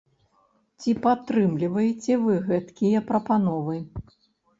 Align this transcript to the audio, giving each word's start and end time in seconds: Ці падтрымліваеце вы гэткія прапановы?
Ці 0.83 0.93
падтрымліваеце 1.03 2.13
вы 2.23 2.33
гэткія 2.47 3.03
прапановы? 3.11 3.77